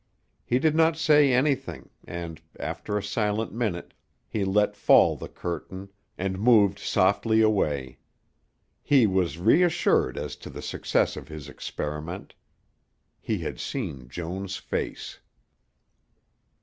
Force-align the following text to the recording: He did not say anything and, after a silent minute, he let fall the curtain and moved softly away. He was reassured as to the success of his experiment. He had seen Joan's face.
He 0.43 0.57
did 0.57 0.73
not 0.75 0.97
say 0.97 1.31
anything 1.31 1.91
and, 2.07 2.41
after 2.59 2.97
a 2.97 3.03
silent 3.03 3.53
minute, 3.53 3.93
he 4.27 4.43
let 4.43 4.75
fall 4.75 5.15
the 5.15 5.27
curtain 5.29 5.91
and 6.17 6.39
moved 6.39 6.79
softly 6.79 7.41
away. 7.43 7.99
He 8.81 9.05
was 9.05 9.37
reassured 9.37 10.17
as 10.17 10.35
to 10.37 10.49
the 10.49 10.63
success 10.63 11.15
of 11.15 11.27
his 11.27 11.47
experiment. 11.47 12.33
He 13.19 13.37
had 13.45 13.59
seen 13.59 14.09
Joan's 14.09 14.57
face. 14.57 15.19